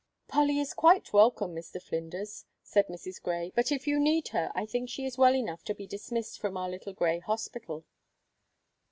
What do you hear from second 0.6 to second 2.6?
quite welcome, Mr. Flinders,"